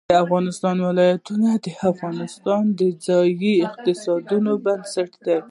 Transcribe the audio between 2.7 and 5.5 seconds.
د ځایي اقتصادونو بنسټ دی.